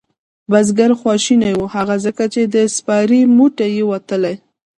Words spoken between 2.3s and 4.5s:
چې د سپارې موټۍ یې وتله.